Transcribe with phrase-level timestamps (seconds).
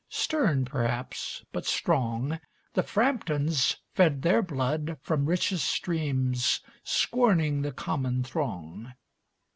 [0.09, 2.39] Stern perhaps, but strong,
[2.73, 8.93] The Framptons fed their blood from richest streams, Scorning the common throng.